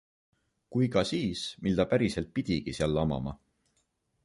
[0.75, 3.37] Kui ka siis, mil ta päriselt pidigi seal lamama.